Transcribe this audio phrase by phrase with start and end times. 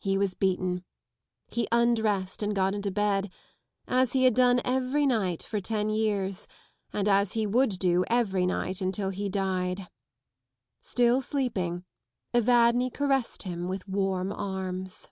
[0.00, 0.84] He was beaten.
[1.46, 3.30] He undressed and got into bed:
[3.86, 6.48] as he had done every night for ten years,
[6.92, 9.86] and as he would do every night until he died.
[10.80, 11.84] Still sleeping,
[12.34, 15.10] Evadne caressed him with warm arms.